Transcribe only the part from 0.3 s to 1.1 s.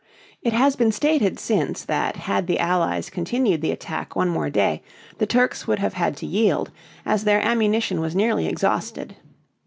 It has been